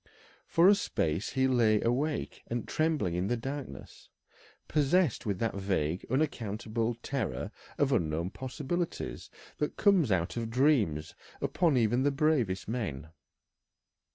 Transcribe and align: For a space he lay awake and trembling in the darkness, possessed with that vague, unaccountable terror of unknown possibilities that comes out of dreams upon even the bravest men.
For 0.47 0.67
a 0.67 0.73
space 0.73 1.33
he 1.33 1.47
lay 1.47 1.79
awake 1.79 2.41
and 2.47 2.67
trembling 2.67 3.13
in 3.13 3.27
the 3.27 3.37
darkness, 3.37 4.09
possessed 4.67 5.27
with 5.27 5.37
that 5.37 5.53
vague, 5.53 6.07
unaccountable 6.09 6.95
terror 7.03 7.51
of 7.77 7.91
unknown 7.91 8.31
possibilities 8.31 9.29
that 9.59 9.77
comes 9.77 10.11
out 10.11 10.37
of 10.37 10.49
dreams 10.49 11.13
upon 11.39 11.77
even 11.77 12.01
the 12.01 12.09
bravest 12.09 12.67
men. 12.67 13.09